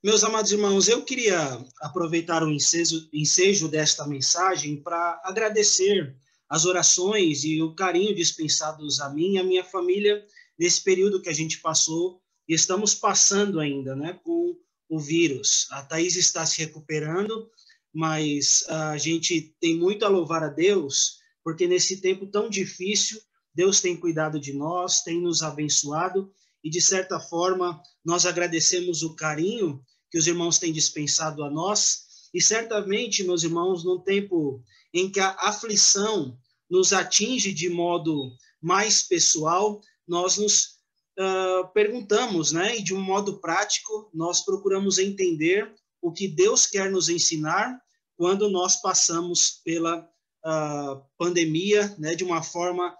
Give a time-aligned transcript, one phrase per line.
[0.00, 6.16] Meus amados irmãos, eu queria aproveitar o ensejo, desta mensagem para agradecer
[6.48, 10.24] as orações e o carinho dispensados a mim e a minha família
[10.56, 14.56] nesse período que a gente passou e estamos passando ainda, né, com
[14.88, 15.66] o vírus.
[15.72, 17.50] A Thaís está se recuperando,
[17.92, 23.20] mas a gente tem muito a louvar a Deus, porque nesse tempo tão difícil,
[23.52, 29.14] Deus tem cuidado de nós, tem nos abençoado e, de certa forma, nós agradecemos o
[29.14, 32.06] carinho que os irmãos têm dispensado a nós.
[32.34, 34.62] E certamente, meus irmãos, num tempo
[34.92, 36.36] em que a aflição
[36.68, 40.78] nos atinge de modo mais pessoal, nós nos
[41.18, 42.76] uh, perguntamos, né?
[42.76, 45.72] E de um modo prático, nós procuramos entender
[46.02, 47.80] o que Deus quer nos ensinar
[48.16, 52.14] quando nós passamos pela uh, pandemia, né?
[52.14, 52.94] De uma forma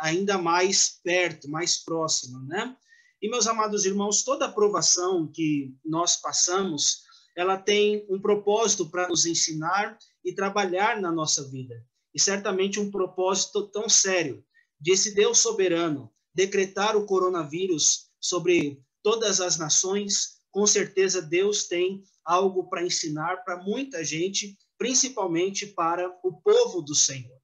[0.00, 2.76] ainda mais perto, mais próxima, né?
[3.22, 7.02] E, meus amados irmãos, toda aprovação que nós passamos,
[7.36, 11.86] ela tem um propósito para nos ensinar e trabalhar na nossa vida.
[12.12, 14.44] E certamente um propósito tão sério
[14.80, 22.02] de esse Deus soberano decretar o coronavírus sobre todas as nações, com certeza Deus tem
[22.24, 27.38] algo para ensinar para muita gente, principalmente para o povo do Senhor.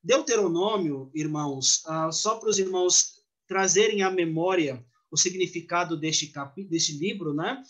[0.00, 6.92] Deuteronômio, irmãos, ah, só para os irmãos trazerem à memória o significado deste, capítulo, deste
[6.92, 7.62] livro, né?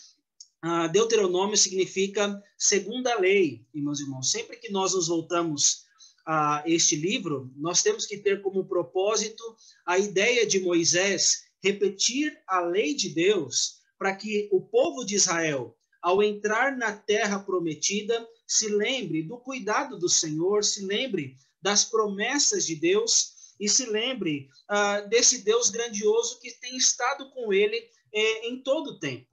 [0.61, 4.29] Ah, Deuteronômio significa segunda lei, e meus irmãos.
[4.29, 5.85] Sempre que nós nos voltamos
[6.25, 9.43] a este livro, nós temos que ter como propósito
[9.85, 15.75] a ideia de Moisés repetir a lei de Deus para que o povo de Israel,
[16.01, 22.65] ao entrar na terra prometida, se lembre do cuidado do Senhor, se lembre das promessas
[22.65, 27.77] de Deus e se lembre uh, desse Deus grandioso que tem estado com ele
[28.13, 29.27] eh, em todo o tempo.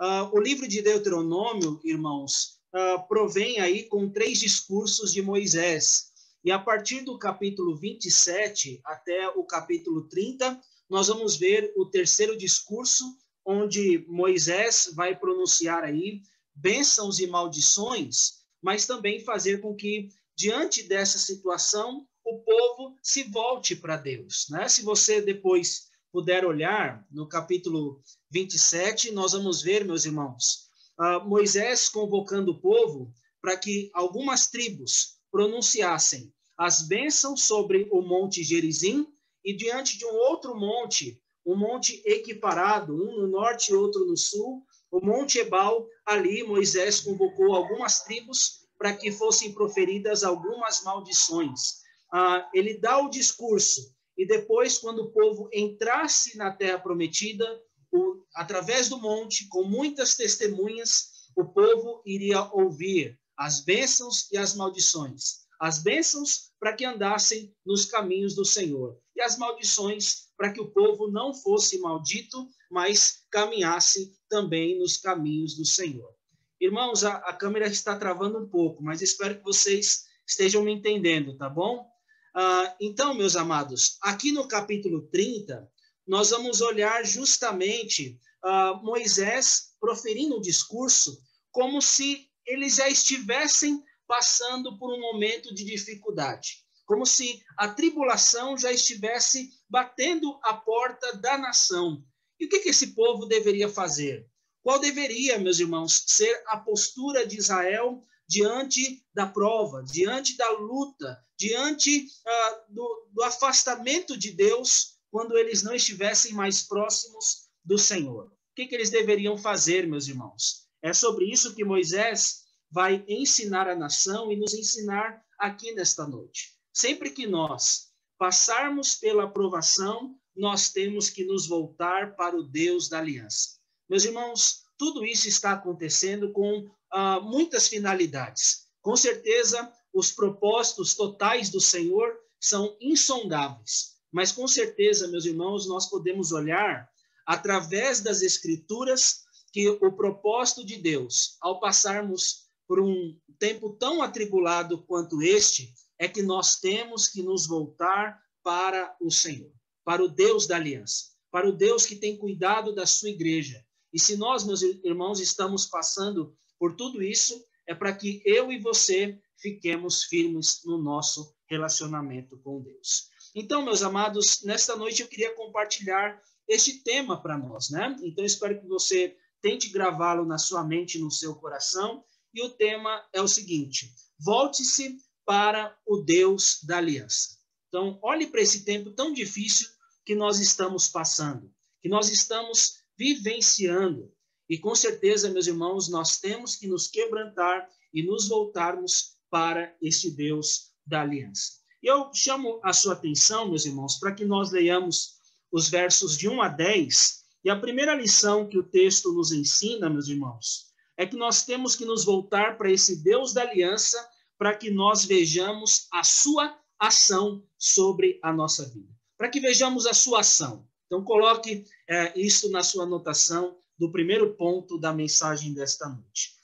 [0.00, 6.12] Uh, o livro de Deuteronômio, irmãos, uh, provém aí com três discursos de Moisés.
[6.44, 12.36] E a partir do capítulo 27 até o capítulo 30, nós vamos ver o terceiro
[12.36, 13.04] discurso,
[13.44, 16.20] onde Moisés vai pronunciar aí
[16.54, 23.74] bênçãos e maldições, mas também fazer com que, diante dessa situação, o povo se volte
[23.74, 24.46] para Deus.
[24.50, 24.68] Né?
[24.68, 28.00] Se você depois puder olhar no capítulo
[28.30, 30.68] 27, nós vamos ver, meus irmãos,
[30.98, 38.42] uh, Moisés convocando o povo para que algumas tribos pronunciassem as bênçãos sobre o monte
[38.42, 39.06] Gerizim
[39.44, 44.16] e diante de um outro monte, um monte equiparado, um no norte e outro no
[44.16, 51.81] sul, o monte Ebal, ali Moisés convocou algumas tribos para que fossem proferidas algumas maldições
[52.12, 57.44] ah, ele dá o discurso e depois, quando o povo entrasse na terra prometida,
[57.90, 64.54] o, através do monte, com muitas testemunhas, o povo iria ouvir as bênçãos e as
[64.54, 65.42] maldições.
[65.58, 70.70] As bênçãos para que andassem nos caminhos do Senhor, e as maldições para que o
[70.70, 76.12] povo não fosse maldito, mas caminhasse também nos caminhos do Senhor.
[76.60, 81.36] Irmãos, a, a câmera está travando um pouco, mas espero que vocês estejam me entendendo,
[81.36, 81.91] tá bom?
[82.34, 85.70] Ah, então, meus amados, aqui no capítulo 30,
[86.06, 94.78] nós vamos olhar justamente ah, Moisés proferindo um discurso como se eles já estivessem passando
[94.78, 101.36] por um momento de dificuldade, como se a tribulação já estivesse batendo a porta da
[101.36, 102.02] nação.
[102.40, 104.26] E o que, que esse povo deveria fazer?
[104.62, 111.22] Qual deveria, meus irmãos, ser a postura de Israel diante da prova, diante da luta,
[111.38, 118.26] diante ah, do, do afastamento de Deus, quando eles não estivessem mais próximos do Senhor.
[118.26, 120.66] O que, que eles deveriam fazer, meus irmãos?
[120.82, 126.56] É sobre isso que Moisés vai ensinar a nação e nos ensinar aqui nesta noite.
[126.72, 132.98] Sempre que nós passarmos pela aprovação, nós temos que nos voltar para o Deus da
[132.98, 133.58] aliança.
[133.88, 138.66] Meus irmãos, tudo isso está acontecendo com ah, muitas finalidades.
[138.80, 143.92] Com certeza, os propósitos totais do Senhor são insondáveis.
[144.12, 146.88] Mas com certeza, meus irmãos, nós podemos olhar
[147.26, 149.22] através das Escrituras
[149.52, 156.08] que o propósito de Deus, ao passarmos por um tempo tão atribulado quanto este, é
[156.08, 159.52] que nós temos que nos voltar para o Senhor,
[159.84, 163.64] para o Deus da aliança, para o Deus que tem cuidado da sua igreja.
[163.92, 168.56] E se nós, meus irmãos, estamos passando por tudo isso, é para que eu e
[168.60, 173.08] você fiquemos firmes no nosso relacionamento com Deus.
[173.34, 177.96] Então, meus amados, nesta noite eu queria compartilhar este tema para nós, né?
[178.04, 182.04] Então, espero que você tente gravá-lo na sua mente no seu coração.
[182.32, 187.40] E o tema é o seguinte: volte-se para o Deus da aliança.
[187.66, 189.68] Então, olhe para esse tempo tão difícil
[190.06, 194.14] que nós estamos passando, que nós estamos vivenciando.
[194.48, 200.10] E com certeza, meus irmãos, nós temos que nos quebrantar e nos voltarmos para este
[200.10, 201.52] Deus da aliança.
[201.82, 205.14] Eu chamo a sua atenção, meus irmãos, para que nós leiamos
[205.50, 207.22] os versos de 1 a 10.
[207.44, 211.74] E a primeira lição que o texto nos ensina, meus irmãos, é que nós temos
[211.74, 213.98] que nos voltar para esse Deus da aliança
[214.38, 218.88] para que nós vejamos a sua ação sobre a nossa vida.
[219.16, 220.66] Para que vejamos a sua ação.
[220.86, 226.36] Então, coloque é, isso na sua anotação do primeiro ponto da mensagem desta noite.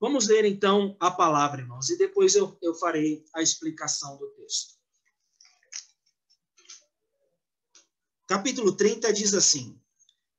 [0.00, 4.76] Vamos ler então a palavra, irmãos, e depois eu, eu farei a explicação do texto.
[8.26, 9.78] Capítulo 30 diz assim: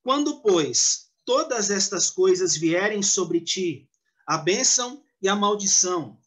[0.02, 3.88] Quando, pois, todas estas coisas vierem sobre ti,
[4.26, 6.20] a bênção e a maldição,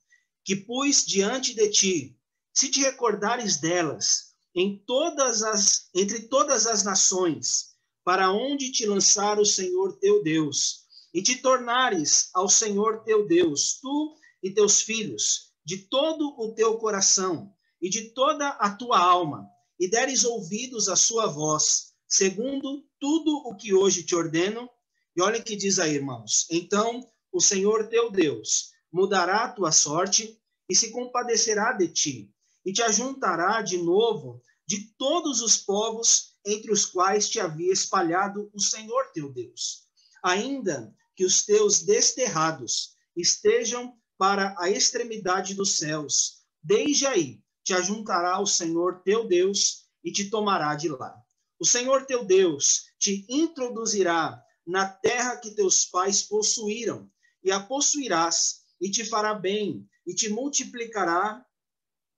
[0.45, 2.17] que pus diante de ti,
[2.55, 7.70] se te recordares delas, em todas as, entre todas as nações,
[8.05, 13.79] para onde te lançar o Senhor teu Deus, e te tornares ao Senhor teu Deus,
[13.81, 19.49] tu e teus filhos, de todo o teu coração e de toda a tua alma,
[19.79, 24.69] e deres ouvidos à sua voz, segundo tudo o que hoje te ordeno.
[25.17, 26.47] E olha que diz aí, irmãos.
[26.51, 30.39] Então o Senhor teu Deus mudará a tua sorte
[30.69, 32.31] e se compadecerá de ti,
[32.65, 38.51] e te ajuntará de novo de todos os povos entre os quais te havia espalhado
[38.55, 39.87] o Senhor teu Deus.
[40.23, 48.41] Ainda que os teus desterrados estejam para a extremidade dos céus, desde aí te ajuntará
[48.41, 51.15] o Senhor teu Deus e te tomará de lá.
[51.59, 57.11] O Senhor teu Deus te introduzirá na terra que teus pais possuíram,
[57.43, 61.45] e a possuirás, e te fará bem, e te multiplicará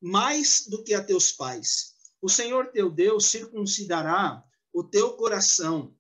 [0.01, 1.92] mais do que a teus pais.
[2.23, 5.93] O Senhor teu Deus circuncidará o teu coração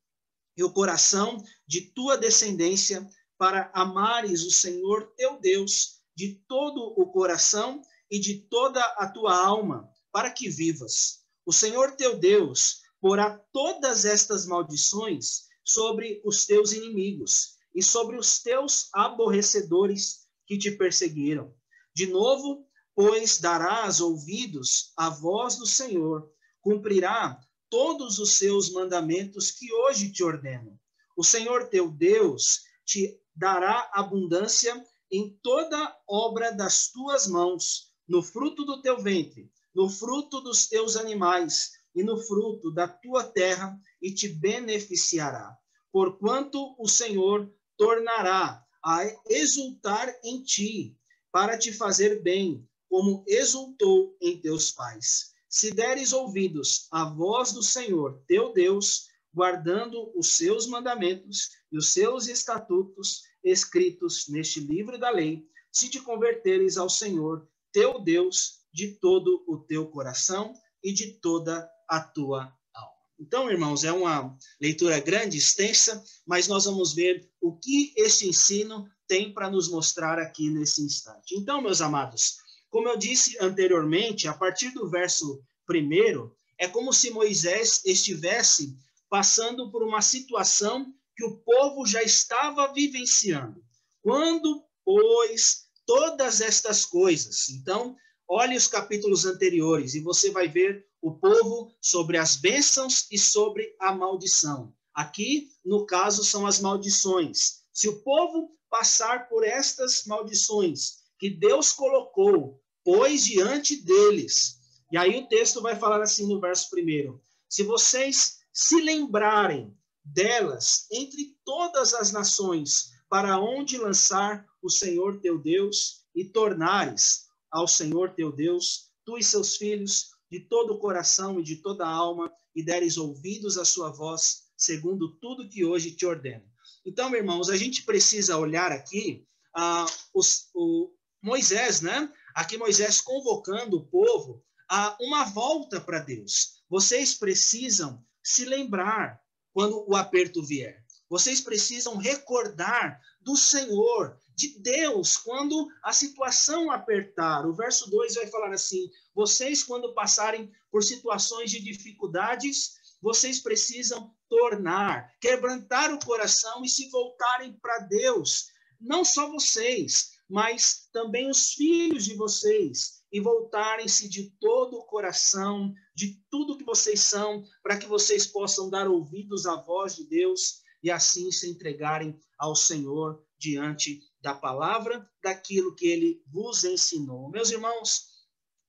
[0.57, 3.05] e o coração de tua descendência
[3.37, 9.35] para amares o Senhor teu Deus de todo o coração e de toda a tua
[9.35, 11.25] alma, para que vivas.
[11.45, 18.41] O Senhor teu Deus porá todas estas maldições sobre os teus inimigos e sobre os
[18.41, 21.53] teus aborrecedores que te perseguiram.
[21.93, 26.31] De novo, pois darás ouvidos à voz do Senhor,
[26.61, 27.41] cumprirá
[27.71, 30.79] todos os seus mandamentos que hoje te ordeno.
[31.17, 38.65] O Senhor teu Deus te dará abundância em toda obra das tuas mãos no fruto
[38.65, 44.13] do teu ventre, no fruto dos teus animais e no fruto da tua terra, e
[44.13, 45.57] te beneficiará.
[45.91, 50.97] Porquanto o Senhor tornará a exultar em ti,
[51.31, 55.33] para te fazer bem, como exultou em teus pais.
[55.49, 61.89] Se deres ouvidos à voz do Senhor, teu Deus, guardando os seus mandamentos e os
[61.95, 65.43] seus estatutos escritos neste livro da lei,
[65.73, 70.53] se te converteres ao Senhor, teu Deus de todo o teu coração
[70.85, 72.93] e de toda a tua alma.
[73.19, 78.87] Então, irmãos, é uma leitura grande, extensa, mas nós vamos ver o que este ensino
[79.09, 81.35] tem para nos mostrar aqui nesse instante.
[81.35, 87.11] Então, meus amados, como eu disse anteriormente, a partir do verso primeiro, é como se
[87.11, 88.75] Moisés estivesse
[89.11, 93.63] passando por uma situação que o povo já estava vivenciando.
[94.01, 97.51] Quando, pois, todas estas coisas.
[97.51, 97.95] Então,
[98.27, 103.77] olhe os capítulos anteriores e você vai ver o povo sobre as bênçãos e sobre
[103.79, 104.73] a maldição.
[104.95, 107.65] Aqui, no caso, são as maldições.
[107.71, 114.59] Se o povo passar por estas maldições que Deus colocou, pois diante deles.
[114.91, 120.87] E aí o texto vai falar assim no verso primeiro: se vocês se lembrarem delas
[120.91, 128.15] entre todas as nações, para onde lançar o Senhor teu Deus e tornares ao Senhor
[128.15, 132.33] teu Deus, tu e seus filhos, de todo o coração e de toda a alma,
[132.55, 136.45] e deres ouvidos à sua voz, segundo tudo que hoje te ordeno.
[136.85, 142.11] Então, irmãos, a gente precisa olhar aqui ah, os, o Moisés, né?
[142.35, 146.63] Aqui Moisés convocando o povo a uma volta para Deus.
[146.69, 149.21] Vocês precisam se lembrar
[149.53, 150.83] quando o aperto vier.
[151.09, 157.47] Vocês precisam recordar do Senhor, de Deus, quando a situação apertar.
[157.47, 164.15] O verso 2 vai falar assim: vocês, quando passarem por situações de dificuldades vocês precisam
[164.29, 168.47] tornar, quebrantar o coração e se voltarem para Deus.
[168.81, 175.75] Não só vocês, mas também os filhos de vocês, e voltarem-se de todo o coração,
[175.95, 180.63] de tudo que vocês são, para que vocês possam dar ouvidos à voz de Deus
[180.83, 187.29] e assim se entregarem ao Senhor diante da palavra, daquilo que ele vos ensinou.
[187.29, 188.07] Meus irmãos,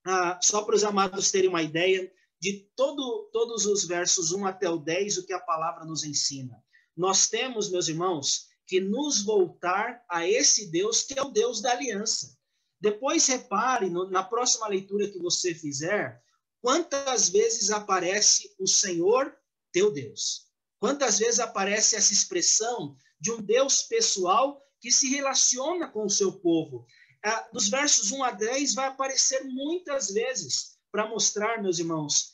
[0.05, 4.69] ah, só para os amados terem uma ideia de todo, todos os versos 1 até
[4.69, 6.61] o 10, o que a palavra nos ensina.
[6.93, 11.71] Nós temos, meus irmãos, que nos voltar a esse Deus que é o Deus da
[11.71, 12.37] aliança.
[12.79, 16.21] Depois repare no, na próxima leitura que você fizer,
[16.61, 19.35] quantas vezes aparece o Senhor
[19.71, 20.47] teu Deus.
[20.79, 26.33] Quantas vezes aparece essa expressão de um Deus pessoal que se relaciona com o seu
[26.33, 26.85] povo.
[27.23, 32.33] Ah, dos versos 1 a 10 vai aparecer muitas vezes para mostrar, meus irmãos,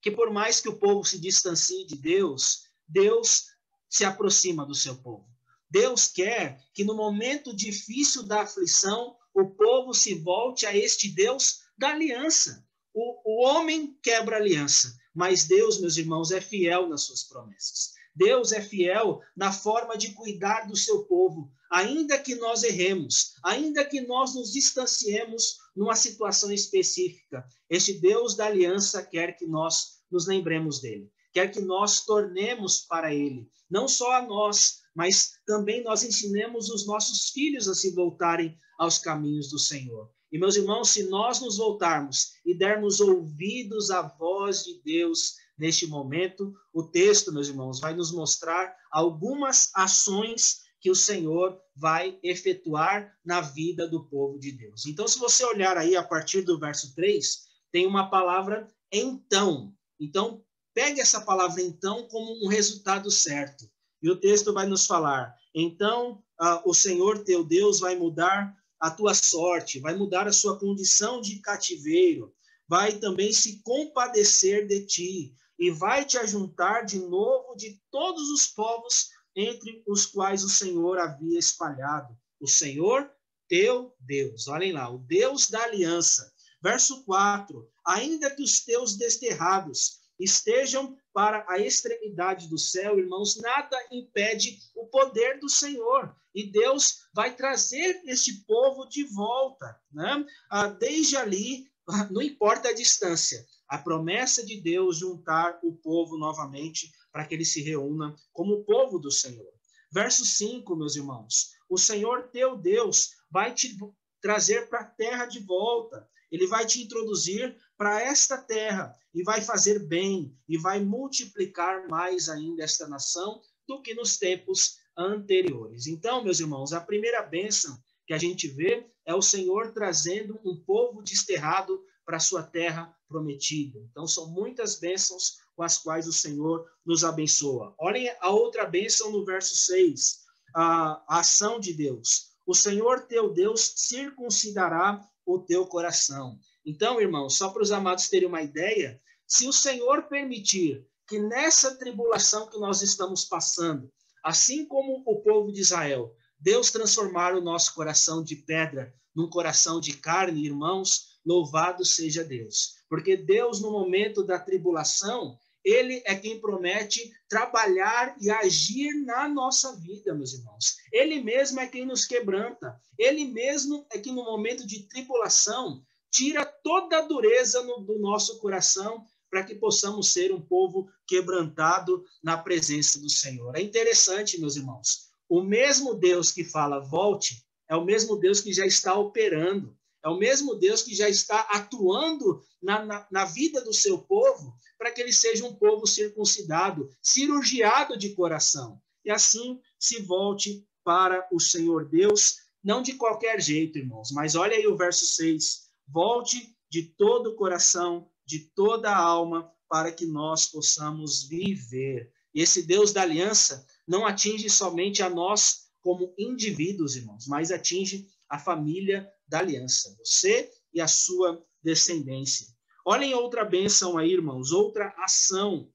[0.00, 3.48] que por mais que o povo se distancie de Deus, Deus
[3.86, 5.29] se aproxima do seu povo.
[5.70, 11.60] Deus quer que no momento difícil da aflição, o povo se volte a este Deus
[11.78, 12.66] da aliança.
[12.92, 17.92] O, o homem quebra aliança, mas Deus, meus irmãos, é fiel nas suas promessas.
[18.14, 23.84] Deus é fiel na forma de cuidar do seu povo, ainda que nós erremos, ainda
[23.84, 27.46] que nós nos distanciemos numa situação específica.
[27.68, 33.14] Este Deus da aliança quer que nós nos lembremos dele, quer que nós tornemos para
[33.14, 38.56] ele, não só a nós, mas também nós ensinemos os nossos filhos a se voltarem
[38.78, 40.10] aos caminhos do Senhor.
[40.32, 45.86] E, meus irmãos, se nós nos voltarmos e dermos ouvidos à voz de Deus neste
[45.86, 53.12] momento, o texto, meus irmãos, vai nos mostrar algumas ações que o Senhor vai efetuar
[53.24, 54.86] na vida do povo de Deus.
[54.86, 57.38] Então, se você olhar aí a partir do verso 3,
[57.70, 59.74] tem uma palavra então.
[60.00, 60.42] Então,
[60.72, 63.68] pegue essa palavra então como um resultado certo.
[64.02, 68.90] E o texto vai nos falar: então uh, o Senhor teu Deus vai mudar a
[68.90, 72.34] tua sorte, vai mudar a sua condição de cativeiro,
[72.66, 78.46] vai também se compadecer de ti e vai te ajuntar de novo de todos os
[78.46, 82.16] povos entre os quais o Senhor havia espalhado.
[82.40, 83.10] O Senhor
[83.48, 84.48] teu Deus.
[84.48, 86.32] Olhem lá, o Deus da aliança.
[86.62, 93.76] Verso 4: Ainda que os teus desterrados estejam para a extremidade do céu, irmãos, nada
[93.90, 96.14] impede o poder do Senhor.
[96.34, 100.24] E Deus vai trazer este povo de volta, né?
[100.50, 101.66] Ah, desde ali,
[102.10, 107.44] não importa a distância, a promessa de Deus juntar o povo novamente para que ele
[107.44, 109.52] se reúna como povo do Senhor.
[109.92, 113.76] Verso 5, meus irmãos: O Senhor teu Deus vai te
[114.20, 116.08] trazer para a terra de volta.
[116.30, 122.28] Ele vai te introduzir para esta terra e vai fazer bem e vai multiplicar mais
[122.28, 125.86] ainda esta nação do que nos tempos anteriores.
[125.86, 130.56] Então, meus irmãos, a primeira bênção que a gente vê é o Senhor trazendo um
[130.56, 133.78] povo desterrado para a sua terra prometida.
[133.90, 137.74] Então, são muitas bênçãos com as quais o Senhor nos abençoa.
[137.78, 140.20] Olhem a outra bênção no verso 6,
[140.54, 142.30] a, a ação de Deus.
[142.46, 146.38] O Senhor teu Deus circuncidará o teu coração.
[146.70, 151.76] Então, irmãos, só para os amados terem uma ideia, se o Senhor permitir que nessa
[151.76, 153.90] tribulação que nós estamos passando,
[154.22, 159.80] assim como o povo de Israel, Deus transformar o nosso coração de pedra num coração
[159.80, 162.76] de carne, irmãos, louvado seja Deus.
[162.88, 169.76] Porque Deus, no momento da tribulação, ele é quem promete trabalhar e agir na nossa
[169.76, 170.76] vida, meus irmãos.
[170.92, 172.80] Ele mesmo é quem nos quebranta.
[172.96, 178.38] Ele mesmo é que no momento de tribulação tira toda a dureza no, do nosso
[178.38, 183.56] coração para que possamos ser um povo quebrantado na presença do Senhor.
[183.56, 185.10] É interessante, meus irmãos.
[185.28, 189.76] O mesmo Deus que fala volte é o mesmo Deus que já está operando.
[190.04, 194.52] É o mesmo Deus que já está atuando na, na, na vida do seu povo
[194.76, 198.80] para que ele seja um povo circuncidado, cirurgiado de coração.
[199.04, 204.56] E assim se volte para o Senhor Deus, não de qualquer jeito, irmãos, mas olha
[204.56, 205.69] aí o verso 6.
[205.92, 212.12] Volte de todo o coração, de toda a alma, para que nós possamos viver.
[212.34, 218.06] E esse Deus da aliança não atinge somente a nós como indivíduos, irmãos, mas atinge
[218.28, 222.46] a família da aliança, você e a sua descendência.
[222.84, 225.72] Olhem outra bênção aí, irmãos, outra ação.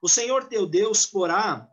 [0.00, 1.68] O Senhor teu Deus porá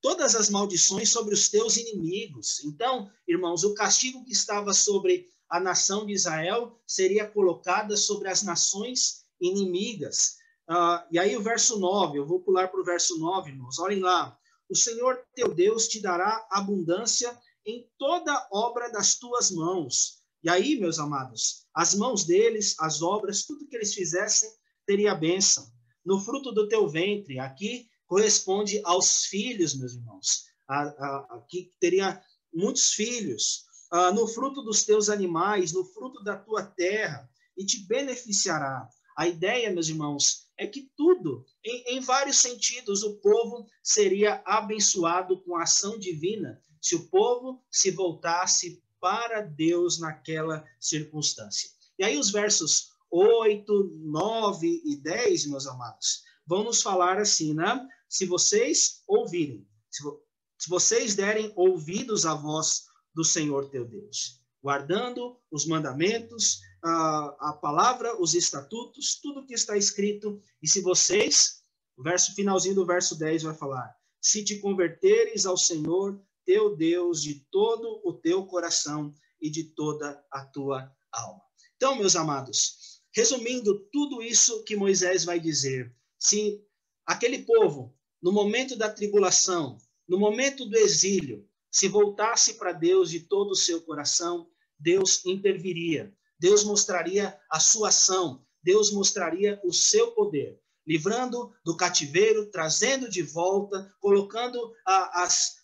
[0.00, 2.64] todas as maldições sobre os teus inimigos.
[2.64, 8.42] Então, irmãos, o castigo que estava sobre a nação de Israel seria colocada sobre as
[8.42, 10.36] nações inimigas.
[10.68, 13.78] Uh, e aí o verso 9, eu vou pular para o verso 9, irmãos.
[13.78, 14.38] Olhem lá.
[14.68, 20.20] O Senhor teu Deus te dará abundância em toda obra das tuas mãos.
[20.42, 24.48] E aí, meus amados, as mãos deles, as obras, tudo que eles fizessem,
[24.86, 25.66] teria bênção.
[26.04, 30.44] No fruto do teu ventre, aqui corresponde aos filhos, meus irmãos.
[30.68, 32.22] Aqui teria
[32.54, 33.64] muitos filhos.
[33.90, 38.88] Ah, no fruto dos teus animais, no fruto da tua terra, e te beneficiará.
[39.16, 45.42] A ideia, meus irmãos, é que tudo, em, em vários sentidos, o povo seria abençoado
[45.42, 51.70] com a ação divina se o povo se voltasse para Deus naquela circunstância.
[51.98, 57.86] E aí os versos 8, 9 e 10, meus amados, vão nos falar assim, né?
[58.08, 60.22] Se vocês ouvirem, se, vo
[60.58, 67.52] se vocês derem ouvidos à voz do Senhor teu Deus, guardando os mandamentos, a, a
[67.52, 71.62] palavra, os estatutos, tudo que está escrito, e se vocês,
[71.96, 77.22] o verso finalzinho do verso 10 vai falar, se te converteres ao Senhor teu Deus
[77.22, 81.42] de todo o teu coração e de toda a tua alma.
[81.76, 86.62] Então, meus amados, resumindo tudo isso que Moisés vai dizer, se
[87.06, 93.20] aquele povo, no momento da tribulação, no momento do exílio, se voltasse para Deus de
[93.20, 94.48] todo o seu coração,
[94.78, 102.50] Deus interviria, Deus mostraria a sua ação, Deus mostraria o seu poder, livrando do cativeiro,
[102.50, 105.56] trazendo de volta, colocando as,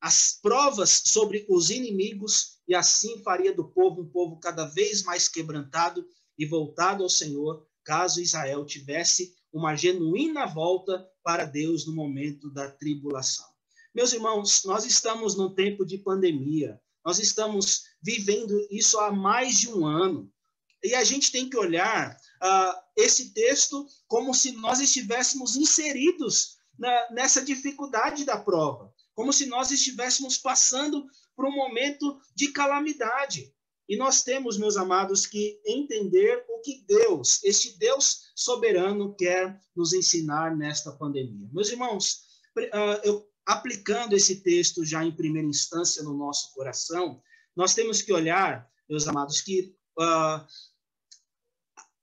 [0.00, 5.28] as provas sobre os inimigos, e assim faria do povo um povo cada vez mais
[5.28, 6.06] quebrantado
[6.38, 12.70] e voltado ao Senhor, caso Israel tivesse uma genuína volta para Deus no momento da
[12.70, 13.55] tribulação.
[13.96, 16.78] Meus irmãos, nós estamos num tempo de pandemia.
[17.02, 20.30] Nós estamos vivendo isso há mais de um ano.
[20.84, 27.10] E a gente tem que olhar uh, esse texto como se nós estivéssemos inseridos na,
[27.10, 33.50] nessa dificuldade da prova, como se nós estivéssemos passando por um momento de calamidade.
[33.88, 39.94] E nós temos, meus amados, que entender o que Deus, este Deus soberano, quer nos
[39.94, 41.48] ensinar nesta pandemia.
[41.50, 42.26] Meus irmãos,
[42.58, 47.22] uh, eu aplicando esse texto já em primeira instância no nosso coração,
[47.54, 50.44] nós temos que olhar, meus amados, que uh,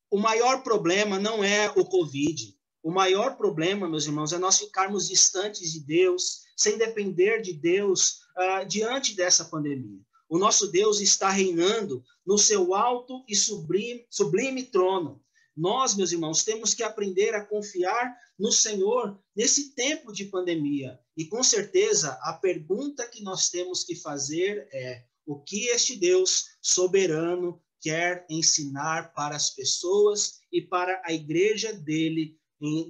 [0.10, 2.56] o maior problema não é o Covid.
[2.82, 8.22] O maior problema, meus irmãos, é nós ficarmos distantes de Deus, sem depender de Deus
[8.38, 10.00] uh, diante dessa pandemia.
[10.30, 15.23] O nosso Deus está reinando no seu alto e sublime, sublime trono.
[15.56, 21.00] Nós, meus irmãos, temos que aprender a confiar no Senhor nesse tempo de pandemia.
[21.16, 26.46] E com certeza, a pergunta que nós temos que fazer é: o que este Deus
[26.62, 32.38] soberano quer ensinar para as pessoas e para a igreja dele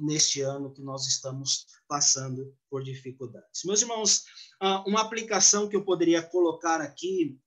[0.01, 3.63] neste ano que nós estamos passando por dificuldades?
[3.65, 4.23] Meus irmãos,
[4.61, 7.37] ah, uma aplicação que eu poderia colocar aqui,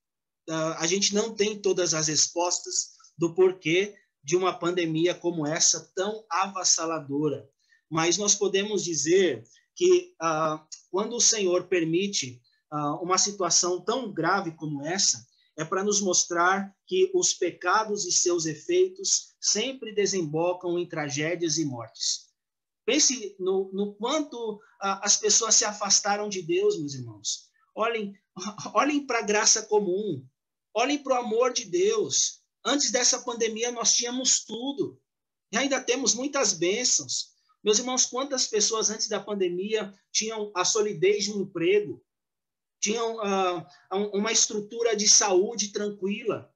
[0.50, 3.94] ah, a gente não tem todas as respostas do porquê
[4.26, 7.48] de uma pandemia como essa tão avassaladora.
[7.88, 9.44] Mas nós podemos dizer
[9.76, 15.24] que ah, quando o Senhor permite ah, uma situação tão grave como essa,
[15.56, 21.64] é para nos mostrar que os pecados e seus efeitos sempre desembocam em tragédias e
[21.64, 22.26] mortes.
[22.84, 27.46] Pense no, no quanto ah, as pessoas se afastaram de Deus, meus irmãos.
[27.76, 28.12] Olhem,
[28.74, 30.26] olhem para a graça comum,
[30.74, 35.00] olhem para o amor de Deus, Antes dessa pandemia, nós tínhamos tudo.
[35.52, 37.36] E ainda temos muitas bênçãos.
[37.62, 42.04] Meus irmãos, quantas pessoas antes da pandemia tinham a solidez de um emprego,
[42.80, 43.66] tinham uh,
[44.12, 46.52] uma estrutura de saúde tranquila?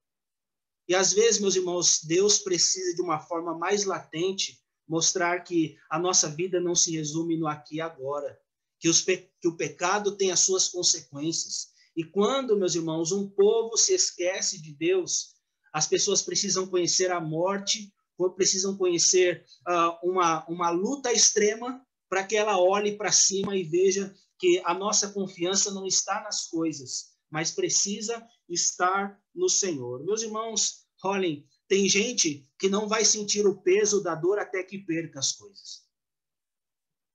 [0.88, 5.96] E às vezes, meus irmãos, Deus precisa de uma forma mais latente mostrar que a
[5.96, 8.36] nossa vida não se resume no aqui e agora,
[8.80, 11.68] que, os que o pecado tem as suas consequências.
[11.94, 15.36] E quando, meus irmãos, um povo se esquece de Deus,
[15.72, 17.92] as pessoas precisam conhecer a morte,
[18.36, 24.14] precisam conhecer uh, uma, uma luta extrema para que ela olhe para cima e veja
[24.38, 30.04] que a nossa confiança não está nas coisas, mas precisa estar no Senhor.
[30.04, 34.78] Meus irmãos, olhem, tem gente que não vai sentir o peso da dor até que
[34.78, 35.88] perca as coisas.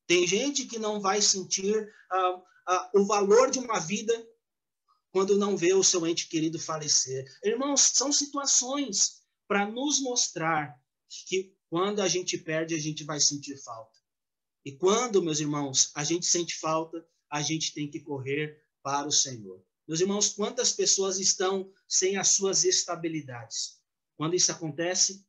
[0.08, 4.14] Tem gente que não vai sentir uh, uh, o valor de uma vida
[5.16, 7.24] quando não vê o seu ente querido falecer.
[7.42, 10.78] Irmãos, são situações para nos mostrar
[11.30, 13.98] que quando a gente perde, a gente vai sentir falta.
[14.66, 19.12] E quando, meus irmãos, a gente sente falta, a gente tem que correr para o
[19.12, 19.64] Senhor.
[19.88, 23.80] Meus irmãos, quantas pessoas estão sem as suas estabilidades?
[24.18, 25.26] Quando isso acontece,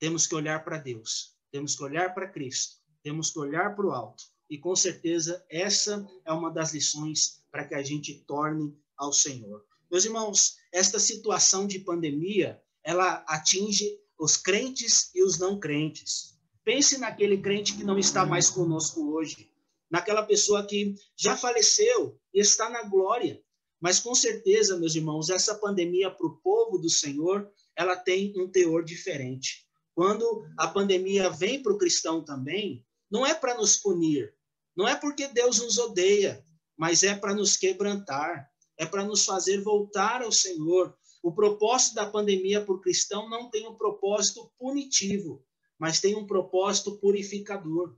[0.00, 1.36] temos que olhar para Deus.
[1.52, 4.24] temos que olhar para Cristo, temos que olhar para o alto.
[4.50, 9.64] E com certeza essa é uma das lições para que a gente torne ao Senhor.
[9.88, 16.36] Meus irmãos, esta situação de pandemia, ela atinge os crentes e os não crentes.
[16.64, 19.50] Pense naquele crente que não está mais conosco hoje,
[19.88, 23.40] naquela pessoa que já faleceu e está na glória.
[23.80, 28.48] Mas com certeza, meus irmãos, essa pandemia para o povo do Senhor, ela tem um
[28.48, 29.66] teor diferente.
[29.94, 34.34] Quando a pandemia vem para o cristão também, não é para nos punir,
[34.76, 36.44] não é porque Deus nos odeia,
[36.76, 40.96] mas é para nos quebrantar, é para nos fazer voltar ao Senhor.
[41.22, 45.44] O propósito da pandemia o cristão não tem um propósito punitivo,
[45.78, 47.96] mas tem um propósito purificador.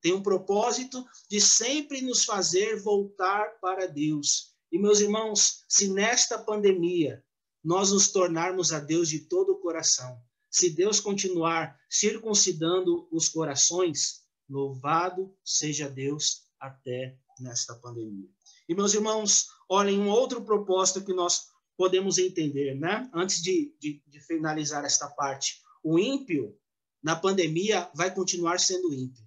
[0.00, 4.52] Tem um propósito de sempre nos fazer voltar para Deus.
[4.72, 7.22] E, meus irmãos, se nesta pandemia
[7.62, 10.18] nós nos tornarmos a Deus de todo o coração,
[10.50, 14.21] se Deus continuar circuncidando os corações,
[14.52, 18.28] louvado seja Deus até nesta pandemia.
[18.68, 23.10] E, meus irmãos, olhem um outro propósito que nós podemos entender, né?
[23.12, 25.60] Antes de, de, de finalizar esta parte.
[25.82, 26.56] O ímpio,
[27.02, 29.26] na pandemia, vai continuar sendo ímpio.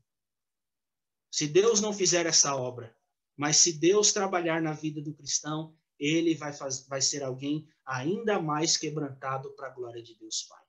[1.32, 2.96] Se Deus não fizer essa obra,
[3.36, 8.40] mas se Deus trabalhar na vida do cristão, ele vai, faz, vai ser alguém ainda
[8.42, 10.64] mais quebrantado para a glória de Deus Pai.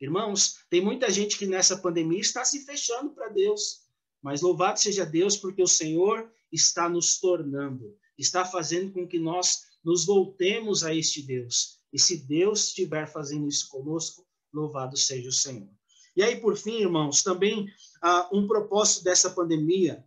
[0.00, 3.87] Irmãos, tem muita gente que nessa pandemia está se fechando para Deus,
[4.22, 9.62] mas louvado seja Deus porque o Senhor está nos tornando, está fazendo com que nós
[9.84, 11.78] nos voltemos a este Deus.
[11.92, 15.68] E se Deus estiver fazendo isso conosco, louvado seja o Senhor.
[16.16, 17.66] E aí, por fim, irmãos, também
[18.02, 20.04] ah, um propósito dessa pandemia,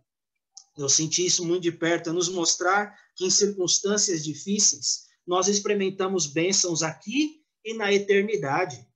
[0.76, 6.26] eu senti isso muito de perto, é nos mostrar que em circunstâncias difíceis, nós experimentamos
[6.26, 8.86] bênçãos aqui e na eternidade.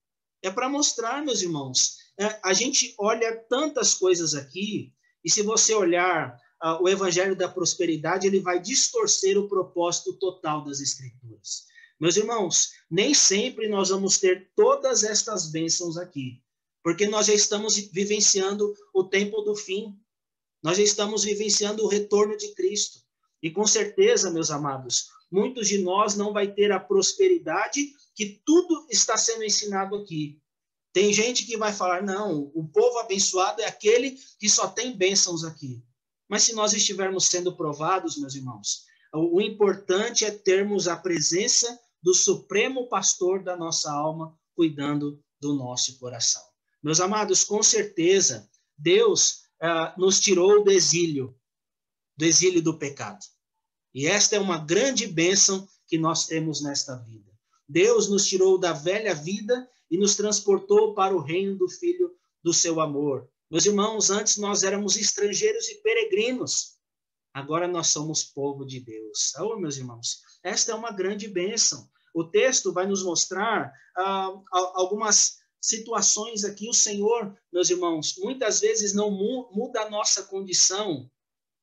[0.43, 4.93] É para mostrar, meus irmãos, é, a gente olha tantas coisas aqui,
[5.27, 10.63] e se você olhar uh, o evangelho da prosperidade, ele vai distorcer o propósito total
[10.63, 11.65] das escrituras.
[11.99, 16.41] Meus irmãos, nem sempre nós vamos ter todas estas bênçãos aqui,
[16.81, 19.99] porque nós já estamos vivenciando o tempo do fim,
[20.63, 23.01] nós já estamos vivenciando o retorno de Cristo.
[23.43, 28.87] E com certeza, meus amados, muitos de nós não vai ter a prosperidade que tudo
[28.93, 30.41] está sendo ensinado aqui.
[30.97, 35.45] Tem gente que vai falar: não, o povo abençoado é aquele que só tem bênçãos
[35.45, 35.85] aqui.
[36.27, 42.15] Mas se nós estivermos sendo provados, meus irmãos, o importante é termos a presença do
[42.15, 46.43] Supremo Pastor da nossa alma cuidando do nosso coração.
[46.83, 51.39] Meus amados, com certeza, Deus uh, nos tirou do exílio,
[52.17, 53.23] do exílio do pecado.
[53.95, 57.26] E esta é uma grande bênção que nós temos nesta vida.
[57.69, 62.53] Deus nos tirou da velha vida e nos transportou para o reino do Filho do
[62.53, 63.29] seu amor.
[63.51, 66.77] Meus irmãos, antes nós éramos estrangeiros e peregrinos.
[67.33, 69.35] Agora nós somos povo de Deus.
[69.39, 71.89] Oh, meus irmãos, esta é uma grande bênção.
[72.15, 74.33] O texto vai nos mostrar ah,
[74.75, 76.69] algumas situações aqui.
[76.69, 81.11] O Senhor, meus irmãos, muitas vezes não muda a nossa condição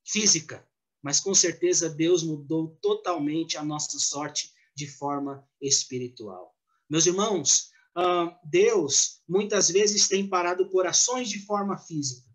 [0.05, 0.65] física,
[1.01, 6.55] mas com certeza Deus mudou totalmente a nossa sorte de forma espiritual.
[6.89, 12.29] Meus irmãos, uh, Deus muitas vezes tem parado corações de forma física,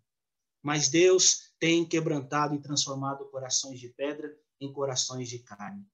[0.63, 5.85] mas Deus tem quebrantado e transformado corações de pedra em corações de carne.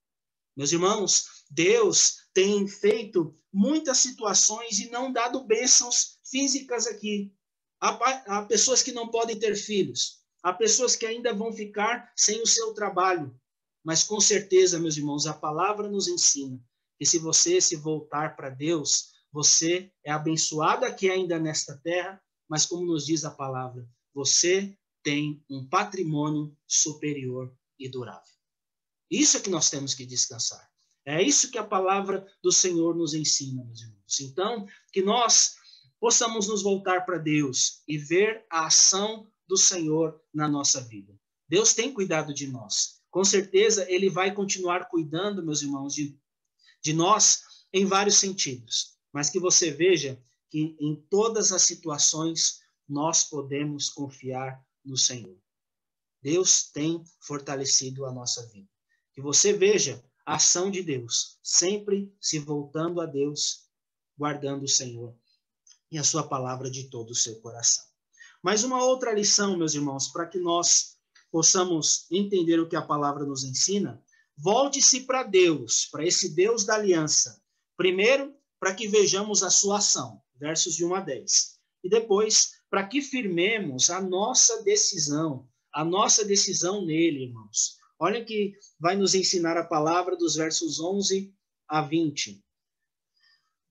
[0.56, 7.34] Meus irmãos, Deus tem feito muitas situações e não dado bênçãos físicas aqui.
[7.82, 7.90] Há,
[8.38, 12.48] há pessoas que não podem ter filhos, há pessoas que ainda vão ficar sem o
[12.48, 13.38] seu trabalho.
[13.86, 16.60] Mas com certeza, meus irmãos, a palavra nos ensina
[16.98, 22.20] que se você se voltar para Deus, você é abençoado aqui ainda nesta terra,
[22.50, 28.34] mas como nos diz a palavra, você tem um patrimônio superior e durável.
[29.12, 30.68] Isso é que nós temos que descansar.
[31.06, 34.20] É isso que a palavra do Senhor nos ensina, meus irmãos.
[34.20, 35.58] Então, que nós
[36.00, 41.14] possamos nos voltar para Deus e ver a ação do Senhor na nossa vida.
[41.48, 43.00] Deus tem cuidado de nós.
[43.16, 46.20] Com certeza, Ele vai continuar cuidando, meus irmãos, de,
[46.82, 53.24] de nós em vários sentidos mas que você veja que em todas as situações nós
[53.24, 55.38] podemos confiar no Senhor.
[56.22, 58.68] Deus tem fortalecido a nossa vida.
[59.14, 63.70] Que você veja a ação de Deus, sempre se voltando a Deus,
[64.18, 65.16] guardando o Senhor
[65.90, 67.86] e a sua palavra de todo o seu coração.
[68.44, 70.95] Mas uma outra lição, meus irmãos, para que nós
[71.36, 74.02] possamos entender o que a palavra nos ensina,
[74.38, 77.44] volte-se para Deus, para esse Deus da aliança.
[77.76, 81.60] Primeiro, para que vejamos a sua ação, versos de 1 a 10.
[81.84, 87.80] E depois, para que firmemos a nossa decisão, a nossa decisão nele, irmãos.
[88.00, 91.36] Olha que vai nos ensinar a palavra dos versos 11
[91.68, 92.42] a 20.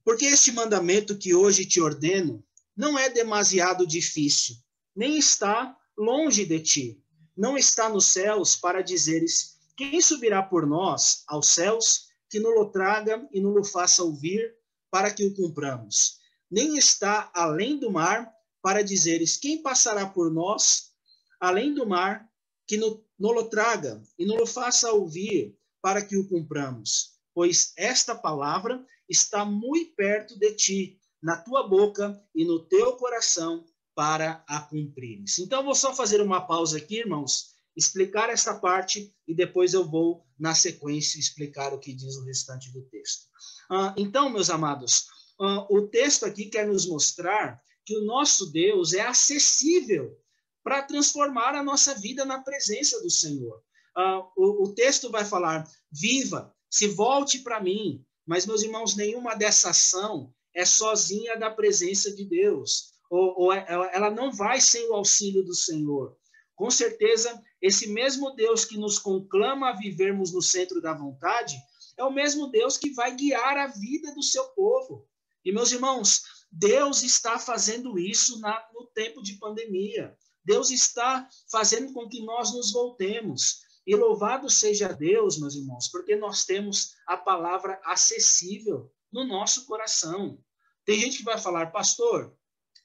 [0.05, 2.44] Porque este mandamento que hoje te ordeno
[2.77, 4.55] não é demasiado difícil,
[4.94, 7.04] nem está longe de ti.
[7.37, 13.29] Não está nos céus para dizeres: Quem subirá por nós aos céus, que nos traga
[13.33, 14.55] e nos faça ouvir,
[14.90, 16.18] para que o cumpramos.
[16.51, 20.94] Nem está além do mar para dizeres: Quem passará por nós
[21.40, 22.27] além do mar,
[22.66, 27.12] que nos traga e nos faça ouvir, para que o cumpramos.
[27.35, 33.64] Pois esta palavra está muito perto de ti, na tua boca e no teu coração,
[33.94, 35.38] para a cumprires.
[35.38, 40.26] Então, vou só fazer uma pausa aqui, irmãos, explicar essa parte e depois eu vou,
[40.38, 43.26] na sequência, explicar o que diz o restante do texto.
[43.70, 45.07] Ah, então, meus amados,
[45.40, 50.16] ah, o texto aqui quer nos mostrar que o nosso Deus é acessível
[50.62, 53.62] para transformar a nossa vida na presença do Senhor.
[53.96, 58.04] Ah, o, o texto vai falar: viva, se volte para mim.
[58.26, 63.64] Mas, meus irmãos, nenhuma dessa ação é sozinha da presença de Deus ou, ou é,
[63.69, 66.17] ela, não vai sem o auxílio do Senhor.
[66.55, 71.57] Com certeza, esse mesmo Deus que nos conclama a vivermos no centro da vontade
[71.97, 75.09] é o mesmo Deus que vai guiar a vida do seu povo.
[75.45, 80.17] E, meus irmãos, Deus está fazendo isso na, no tempo de pandemia.
[80.45, 83.62] Deus está fazendo com que nós nos voltemos.
[83.87, 90.38] E louvado seja Deus, meus irmãos, porque nós temos a palavra acessível no nosso coração.
[90.85, 92.35] Tem gente que vai falar, pastor,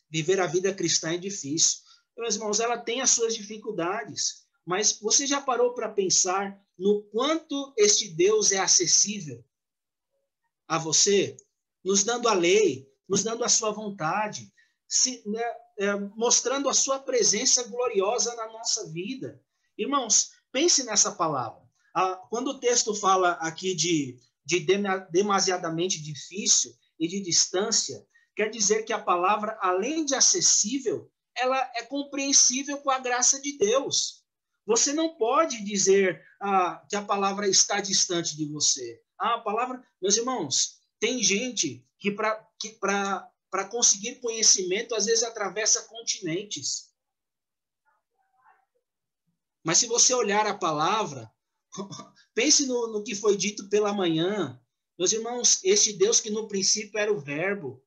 [0.09, 1.79] Viver a vida cristã é difícil.
[2.17, 7.73] Meus irmãos, ela tem as suas dificuldades, mas você já parou para pensar no quanto
[7.77, 9.43] este Deus é acessível
[10.67, 11.35] a você,
[11.83, 14.53] nos dando a lei, nos dando a sua vontade,
[14.87, 15.43] se, né,
[15.79, 19.41] é, mostrando a sua presença gloriosa na nossa vida.
[19.77, 21.61] Irmãos, pense nessa palavra.
[21.95, 24.59] Ah, quando o texto fala aqui de, de
[25.11, 28.05] demasiadamente difícil e de distância,
[28.39, 33.57] Quer dizer que a palavra, além de acessível, ela é compreensível com a graça de
[33.57, 34.23] Deus.
[34.65, 39.03] Você não pode dizer ah, que a palavra está distante de você.
[39.19, 42.79] Ah, a palavra, meus irmãos, tem gente que para que
[43.69, 46.93] conseguir conhecimento às vezes atravessa continentes.
[49.65, 51.29] Mas se você olhar a palavra,
[52.33, 54.57] pense no, no que foi dito pela manhã.
[54.97, 57.83] Meus irmãos, este Deus que no princípio era o Verbo,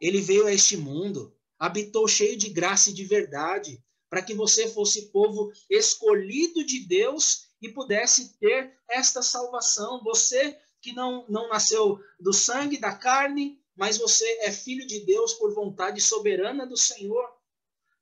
[0.00, 4.68] ele veio a este mundo, habitou cheio de graça e de verdade, para que você
[4.68, 10.02] fosse povo escolhido de Deus e pudesse ter esta salvação.
[10.02, 15.34] Você que não, não nasceu do sangue, da carne, mas você é filho de Deus
[15.34, 17.28] por vontade soberana do Senhor.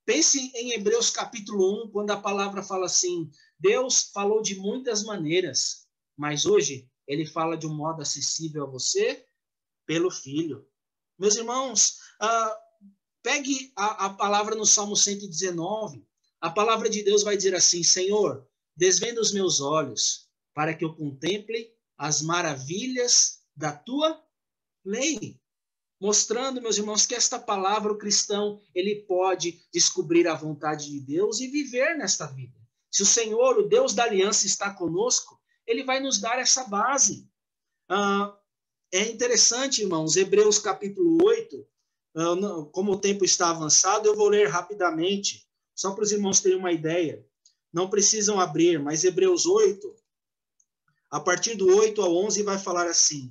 [0.05, 5.87] Pense em Hebreus capítulo 1, quando a palavra fala assim: Deus falou de muitas maneiras,
[6.17, 9.25] mas hoje ele fala de um modo acessível a você
[9.85, 10.67] pelo Filho.
[11.19, 12.55] Meus irmãos, uh,
[13.23, 16.07] pegue a, a palavra no Salmo 119.
[16.41, 20.95] A palavra de Deus vai dizer assim: Senhor, desvenda os meus olhos para que eu
[20.95, 24.23] contemple as maravilhas da tua
[24.85, 25.41] lei.
[26.01, 31.41] Mostrando, meus irmãos, que esta palavra, o cristão, ele pode descobrir a vontade de Deus
[31.41, 32.57] e viver nesta vida.
[32.89, 37.29] Se o Senhor, o Deus da aliança, está conosco, ele vai nos dar essa base.
[37.89, 38.38] Ah,
[38.93, 41.67] é interessante, irmãos, Hebreus capítulo 8,
[42.73, 46.73] como o tempo está avançado, eu vou ler rapidamente, só para os irmãos terem uma
[46.73, 47.25] ideia.
[47.73, 49.95] Não precisam abrir, mas Hebreus 8,
[51.11, 53.31] a partir do 8 ao 11, vai falar assim: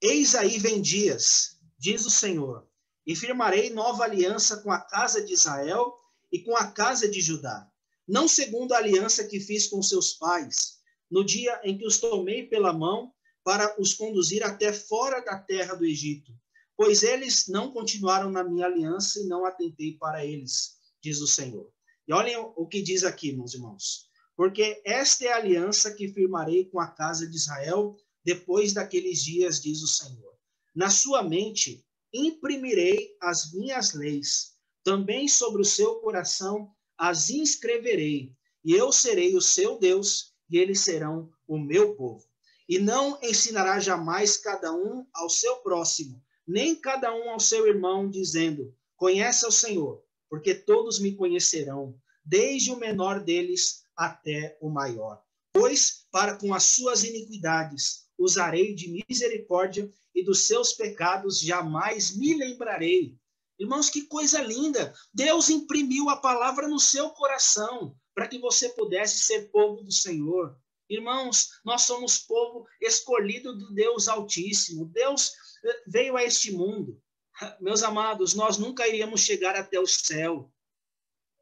[0.00, 2.66] Eis aí vem dias, diz o Senhor,
[3.06, 5.94] e firmarei nova aliança com a casa de Israel
[6.32, 7.70] e com a casa de Judá,
[8.08, 10.78] não segundo a aliança que fiz com seus pais,
[11.10, 13.14] no dia em que os tomei pela mão
[13.46, 16.32] para os conduzir até fora da terra do Egito,
[16.76, 21.70] pois eles não continuaram na minha aliança e não atentei para eles, diz o Senhor.
[22.08, 24.10] E olhem o que diz aqui, meus irmãos.
[24.36, 29.62] Porque esta é a aliança que firmarei com a casa de Israel depois daqueles dias,
[29.62, 30.34] diz o Senhor.
[30.74, 38.32] Na sua mente imprimirei as minhas leis, também sobre o seu coração as inscreverei,
[38.64, 42.25] e eu serei o seu Deus, e eles serão o meu povo
[42.68, 48.08] e não ensinará jamais cada um ao seu próximo, nem cada um ao seu irmão,
[48.08, 55.22] dizendo: Conhece ao Senhor, porque todos me conhecerão, desde o menor deles até o maior.
[55.52, 62.34] Pois, para com as suas iniquidades, usarei de misericórdia, e dos seus pecados jamais me
[62.34, 63.14] lembrarei.
[63.58, 64.94] Irmãos, que coisa linda!
[65.12, 70.58] Deus imprimiu a palavra no seu coração para que você pudesse ser povo do Senhor.
[70.88, 74.86] Irmãos, nós somos povo escolhido do Deus Altíssimo.
[74.86, 75.32] Deus
[75.64, 77.00] eh, veio a este mundo.
[77.60, 80.52] Meus amados, nós nunca iríamos chegar até o céu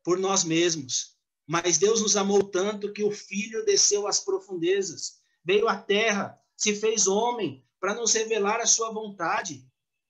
[0.03, 1.15] por nós mesmos.
[1.47, 6.75] Mas Deus nos amou tanto que o Filho desceu às profundezas, veio à terra, se
[6.75, 9.67] fez homem para nos revelar a sua vontade.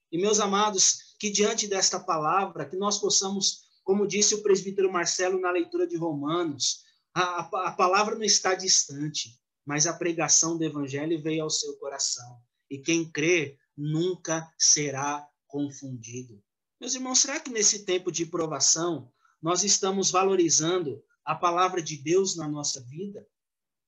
[0.09, 5.39] E, meus amados, que diante desta palavra, que nós possamos, como disse o presbítero Marcelo
[5.41, 6.84] na leitura de Romanos,
[7.15, 12.41] a, a, palavra não está distante, mas a pregação do evangelho veio ao seu coração.
[12.69, 16.43] E quem crê nunca será confundido.
[16.79, 19.09] Meus irmãos, será que nesse tempo de provação
[19.41, 23.25] nós estamos valorizando a palavra de Deus na nossa vida?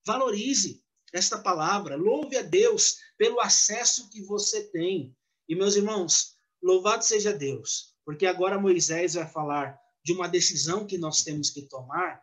[0.05, 5.13] Valorize esta palavra, louve a Deus pelo acesso que você tem.
[5.49, 10.97] E meus irmãos, louvado seja Deus, porque agora Moisés vai falar de uma decisão que
[10.97, 12.21] nós temos que tomar,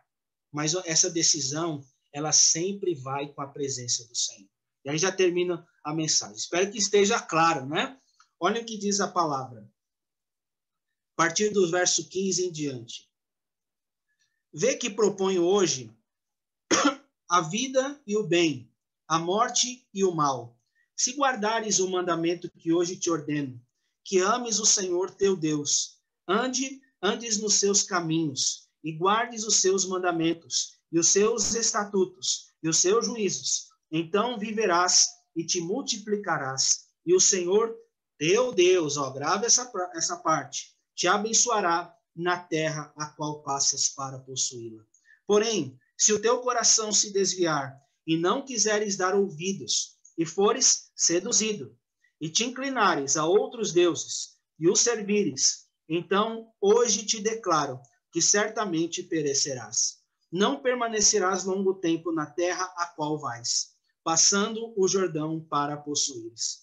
[0.55, 4.49] mas essa decisão, ela sempre vai com a presença do Senhor.
[4.85, 6.37] E aí já termina a mensagem.
[6.37, 7.99] Espero que esteja claro, né?
[8.39, 9.69] Olha o que diz a palavra.
[11.11, 13.11] A partir do verso 15 em diante.
[14.53, 15.93] Vê que proponho hoje
[17.29, 18.71] a vida e o bem,
[19.09, 20.57] a morte e o mal.
[20.95, 23.61] Se guardares o mandamento que hoje te ordeno,
[24.05, 29.83] que ames o Senhor teu Deus, ande, andes nos seus caminhos e guardes os seus
[29.83, 37.13] mandamentos e os seus estatutos e os seus juízos, então viverás e te multiplicarás, e
[37.13, 37.75] o Senhor
[38.17, 44.19] teu Deus, ó, grava essa, essa parte, te abençoará na terra a qual passas para
[44.19, 44.83] possuí-la.
[45.27, 51.75] Porém, se o teu coração se desviar e não quiseres dar ouvidos, e fores seduzido,
[52.21, 57.79] e te inclinares a outros deuses, e os servires, então hoje te declaro
[58.15, 59.97] que certamente perecerás.
[60.31, 63.73] Não permanecerás longo tempo na terra a qual vais,
[64.05, 66.61] passando o Jordão para possuires.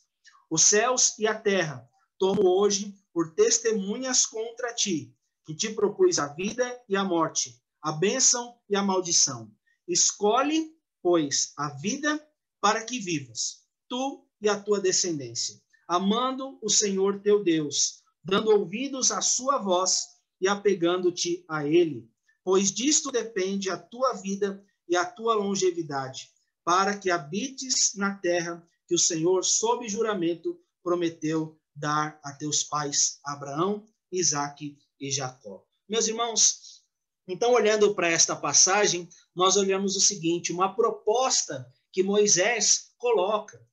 [0.49, 1.87] Os céus e a terra
[2.19, 7.93] tomo hoje por testemunhas contra ti, que te propus a vida e a morte, a
[7.93, 9.53] bênção e a maldição.
[9.87, 12.19] Escolhe pois, a vida
[12.63, 19.13] para que vivas, tu e a tua descendência, amando o Senhor teu Deus, dando ouvidos
[19.13, 20.12] à sua voz
[20.43, 22.11] e apegando-te a ele,
[22.43, 26.33] pois disto depende a tua vida e a tua longevidade,
[26.65, 33.21] para que habites na terra que o Senhor, sob juramento, prometeu dar a teus pais
[33.25, 35.65] Abraão, Isaque e Jacó.
[35.89, 36.83] Meus irmãos,
[37.29, 43.65] então, olhando para esta passagem, nós olhamos o seguinte: uma proposta que Moisés coloca.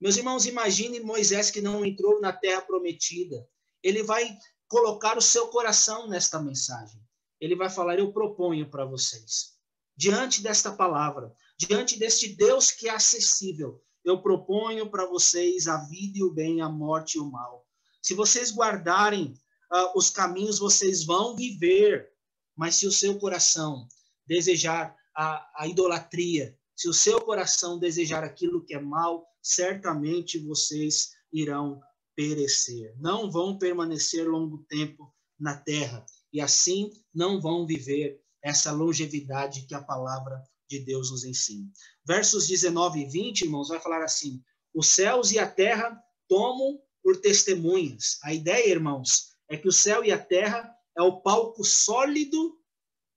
[0.00, 3.48] Meus irmãos, imagine Moisés que não entrou na terra prometida.
[3.80, 4.36] Ele vai
[4.68, 7.00] colocar o seu coração nesta mensagem.
[7.40, 9.56] Ele vai falar: Eu proponho para vocês,
[9.96, 16.18] diante desta palavra, diante deste Deus que é acessível, eu proponho para vocês a vida
[16.18, 17.66] e o bem, a morte e o mal.
[18.00, 19.34] Se vocês guardarem
[19.72, 22.12] uh, os caminhos, vocês vão viver.
[22.54, 23.86] Mas se o seu coração
[24.24, 31.10] desejar a, a idolatria, se o seu coração desejar aquilo que é mal, certamente vocês
[31.32, 31.80] irão
[32.16, 32.94] perecer.
[32.98, 39.74] Não vão permanecer longo tempo na terra e assim não vão viver essa longevidade que
[39.74, 41.70] a palavra de Deus nos ensina.
[42.04, 44.42] Versos 19 e 20, irmãos, vai falar assim:
[44.74, 45.96] Os céus e a terra
[46.28, 48.18] tomam por testemunhas.
[48.22, 52.58] A ideia, irmãos, é que o céu e a terra é o palco sólido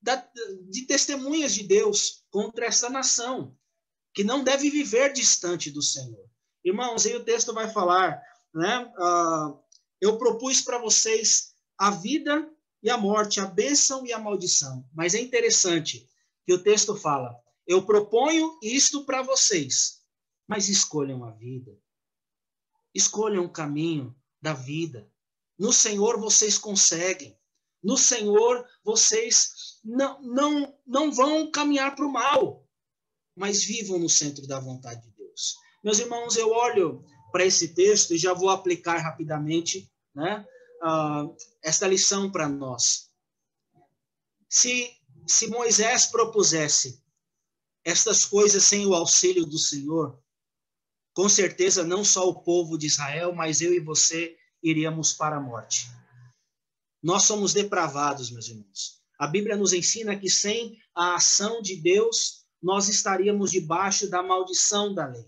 [0.00, 0.16] da,
[0.68, 3.56] de testemunhas de Deus contra essa nação,
[4.14, 6.24] que não deve viver distante do Senhor.
[6.64, 8.22] Irmãos, aí o texto vai falar,
[8.54, 8.92] né?
[8.98, 9.58] Uh,
[10.00, 12.48] eu propus para vocês a vida
[12.82, 14.88] e a morte, a bênção e a maldição.
[14.92, 16.08] Mas é interessante
[16.46, 17.34] que o texto fala:
[17.66, 20.00] eu proponho isto para vocês,
[20.46, 21.78] mas escolham a vida.
[22.94, 25.10] Escolham o caminho da vida.
[25.58, 27.38] No Senhor vocês conseguem.
[27.82, 32.66] No Senhor, vocês não, não, não vão caminhar para o mal,
[33.34, 35.56] mas vivam no centro da vontade de Deus.
[35.82, 40.44] Meus irmãos, eu olho para esse texto e já vou aplicar rapidamente né,
[40.82, 43.10] uh, esta lição para nós.
[44.48, 44.90] Se,
[45.26, 47.02] se Moisés propusesse
[47.84, 50.20] estas coisas sem o auxílio do Senhor,
[51.12, 55.40] com certeza não só o povo de Israel, mas eu e você iríamos para a
[55.40, 55.86] morte.
[57.02, 59.00] Nós somos depravados, meus irmãos.
[59.18, 64.94] A Bíblia nos ensina que sem a ação de Deus, nós estaríamos debaixo da maldição
[64.94, 65.26] da lei.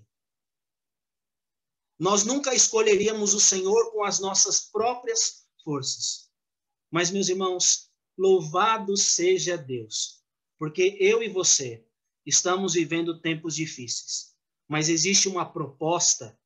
[2.03, 6.29] Nós nunca escolheríamos o Senhor com as nossas próprias forças.
[6.91, 10.21] Mas, meus irmãos, louvado seja Deus,
[10.59, 11.87] porque eu e você
[12.27, 14.35] estamos vivendo tempos difíceis,
[14.67, 16.37] mas existe uma proposta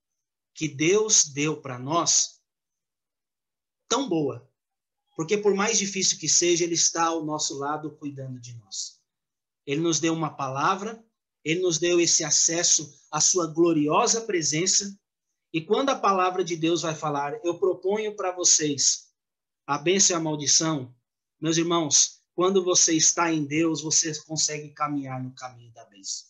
[0.52, 2.38] que Deus deu para nós
[3.88, 4.46] tão boa,
[5.16, 9.00] porque por mais difícil que seja, Ele está ao nosso lado cuidando de nós.
[9.64, 11.02] Ele nos deu uma palavra,
[11.42, 14.94] Ele nos deu esse acesso à Sua gloriosa presença,
[15.52, 19.06] e quando a palavra de Deus vai falar, eu proponho para vocês
[19.66, 20.94] a bênção e a maldição,
[21.40, 26.26] meus irmãos, quando você está em Deus, você consegue caminhar no caminho da bênção.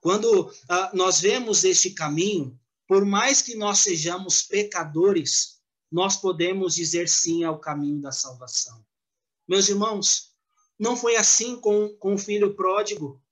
[0.00, 7.08] Quando ah, nós vemos este caminho, por mais que nós sejamos pecadores, nós podemos dizer
[7.08, 8.84] sim ao caminho da salvação.
[9.46, 10.34] Meus irmãos,
[10.78, 13.22] não foi assim com, com o filho pródigo,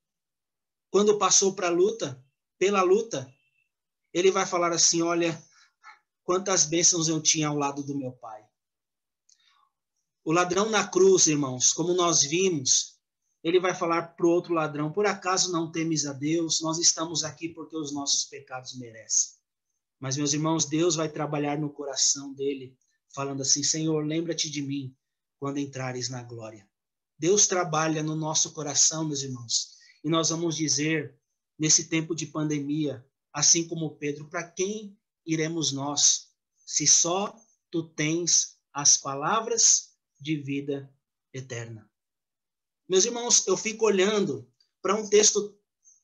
[0.91, 2.25] quando passou para a luta,
[2.59, 3.33] pela luta,
[4.17, 5.39] ele vai falar assim: Olha,
[6.25, 8.43] quantas bênçãos eu tinha ao lado do meu pai.
[10.25, 12.99] O ladrão na cruz, irmãos, como nós vimos,
[13.45, 16.63] ele vai falar para o outro ladrão: Por acaso não temes a Deus?
[16.63, 19.37] Nós estamos aqui porque os nossos pecados merecem.
[20.01, 22.75] Mas, meus irmãos, Deus vai trabalhar no coração dele,
[23.15, 24.97] falando assim: Senhor, lembra-te de mim
[25.39, 26.67] quando entrares na glória.
[27.19, 31.15] Deus trabalha no nosso coração, meus irmãos, e nós vamos dizer,
[31.59, 33.05] nesse tempo de pandemia,
[33.37, 36.31] assim como Pedro, para quem iremos nós,
[36.65, 37.39] se só
[37.71, 40.91] tu tens as palavras de vida
[41.35, 41.87] eterna?
[42.89, 45.55] Meus irmãos, eu fico olhando para um texto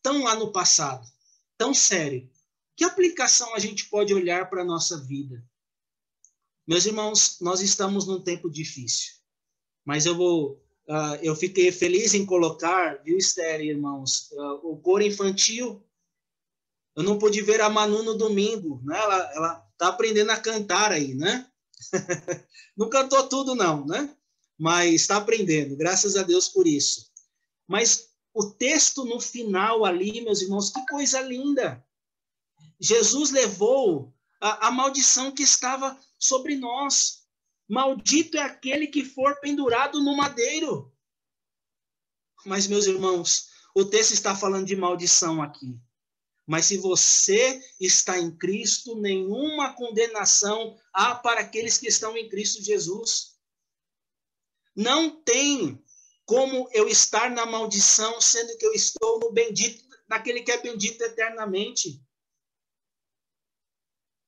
[0.03, 1.11] tão lá no passado,
[1.57, 2.30] tão sério.
[2.76, 5.43] Que aplicação a gente pode olhar para a nossa vida?
[6.66, 9.14] Meus irmãos, nós estamos num tempo difícil,
[9.87, 15.05] mas eu vou Uh, eu fiquei feliz em colocar, viu, Esther, irmãos, uh, o coro
[15.05, 15.80] infantil
[16.95, 18.99] eu não pude ver a Manu no domingo, né?
[18.99, 21.47] Ela, ela tá aprendendo a cantar aí, né?
[22.76, 24.14] não cantou tudo não, né?
[24.59, 27.11] Mas está aprendendo, graças a Deus por isso.
[27.66, 31.84] Mas o texto no final ali, meus irmãos, que coisa linda!
[32.80, 37.22] Jesus levou a, a maldição que estava sobre nós.
[37.68, 40.93] Maldito é aquele que for pendurado no madeiro.
[42.45, 45.78] Mas, meus irmãos, o texto está falando de maldição aqui.
[46.47, 52.62] Mas se você está em Cristo, nenhuma condenação há para aqueles que estão em Cristo
[52.62, 53.36] Jesus.
[54.74, 55.82] Não tem
[56.24, 61.03] como eu estar na maldição, sendo que eu estou no bendito, naquele que é bendito
[61.03, 62.03] eternamente.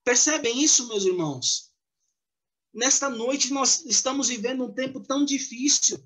[0.05, 1.73] Percebem isso, meus irmãos?
[2.73, 5.99] Nesta noite nós estamos vivendo um tempo tão difícil.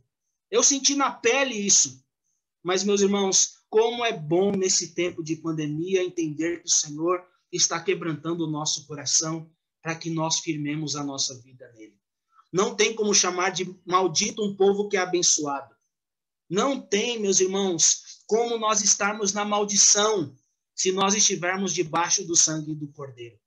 [0.50, 2.04] Eu senti na pele isso.
[2.62, 7.80] Mas, meus irmãos, como é bom nesse tempo de pandemia entender que o Senhor está
[7.80, 9.50] quebrantando o nosso coração
[9.82, 11.98] para que nós firmemos a nossa vida nele.
[12.52, 15.74] Não tem como chamar de maldito um povo que é abençoado.
[16.48, 20.34] Não tem, meus irmãos, como nós estarmos na maldição
[20.74, 23.38] se nós estivermos debaixo do sangue do Cordeiro.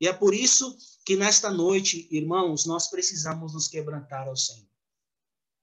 [0.00, 4.68] E é por isso que nesta noite, irmãos, nós precisamos nos quebrantar ao Senhor,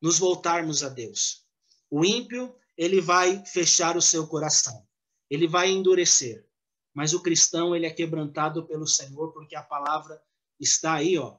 [0.02, 1.46] nos voltarmos a Deus.
[1.92, 4.86] O ímpio ele vai fechar o seu coração,
[5.30, 6.48] ele vai endurecer.
[6.94, 10.22] Mas o cristão, ele é quebrantado pelo Senhor, porque a palavra
[10.60, 11.38] está aí, ó.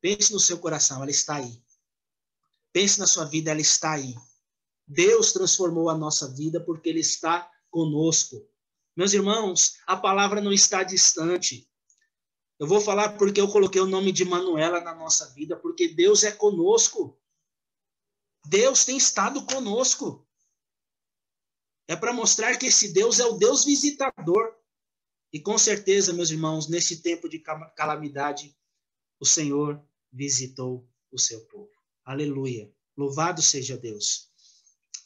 [0.00, 1.62] Pense no seu coração, ela está aí.
[2.72, 4.14] Pense na sua vida, ela está aí.
[4.86, 8.48] Deus transformou a nossa vida porque ele está conosco.
[8.96, 11.68] Meus irmãos, a palavra não está distante.
[12.58, 16.24] Eu vou falar porque eu coloquei o nome de Manuela na nossa vida, porque Deus
[16.24, 17.20] é conosco.
[18.46, 20.25] Deus tem estado conosco.
[21.88, 24.54] É para mostrar que esse Deus é o Deus visitador.
[25.32, 27.38] E com certeza, meus irmãos, nesse tempo de
[27.76, 28.56] calamidade,
[29.20, 29.82] o Senhor
[30.12, 31.70] visitou o seu povo.
[32.04, 32.72] Aleluia.
[32.96, 34.30] Louvado seja Deus.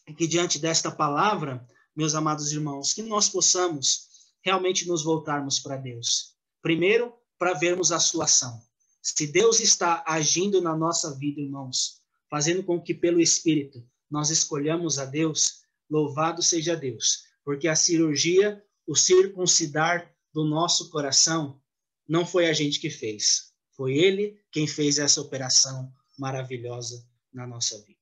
[0.07, 4.09] E que diante desta palavra, meus amados irmãos, que nós possamos
[4.43, 6.35] realmente nos voltarmos para Deus.
[6.62, 8.62] Primeiro, para vermos a sua ação.
[9.03, 14.99] Se Deus está agindo na nossa vida, irmãos, fazendo com que pelo Espírito nós escolhamos
[14.99, 21.61] a Deus, Louvado seja Deus, porque a cirurgia, o circuncidar do nosso coração,
[22.09, 23.53] não foi a gente que fez.
[23.76, 27.99] Foi Ele quem fez essa operação maravilhosa na nossa vida.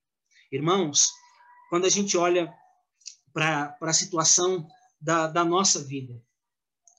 [0.53, 1.09] Irmãos,
[1.71, 2.53] quando a gente olha
[3.33, 4.69] para a situação
[5.01, 6.21] da, da nossa vida,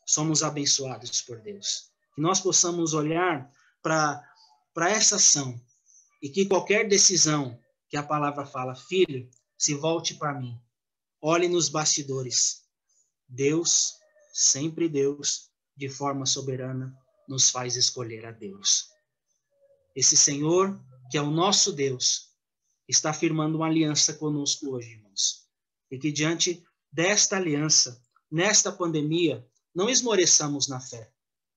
[0.06, 1.92] somos abençoados por Deus.
[2.16, 4.24] Que nós possamos olhar para
[4.90, 5.60] essa ação
[6.22, 7.60] e que qualquer decisão
[7.90, 10.60] que a palavra fala, filho, se volte para mim,
[11.22, 12.64] Olhe nos bastidores.
[13.28, 13.94] Deus,
[14.34, 16.96] sempre Deus, de forma soberana,
[17.28, 18.88] nos faz escolher a Deus.
[19.96, 20.80] Esse Senhor,
[21.12, 22.30] que é o nosso Deus,
[22.88, 25.48] está firmando uma aliança conosco hoje, irmãos.
[25.92, 28.02] E que diante desta aliança,
[28.32, 29.46] nesta pandemia,
[29.76, 31.12] não esmoreçamos na fé,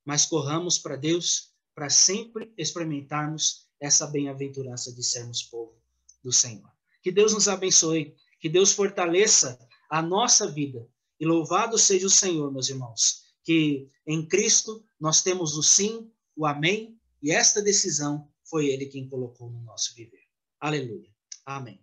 [0.05, 5.81] mas corramos para Deus para sempre experimentarmos essa bem-aventurança de sermos povo
[6.23, 6.71] do Senhor.
[7.03, 9.57] Que Deus nos abençoe, que Deus fortaleça
[9.88, 10.86] a nossa vida.
[11.20, 16.45] E louvado seja o Senhor, meus irmãos, que em Cristo nós temos o sim, o
[16.45, 20.24] amém, e esta decisão foi Ele quem colocou no nosso viver.
[20.59, 21.09] Aleluia.
[21.47, 21.80] Amém.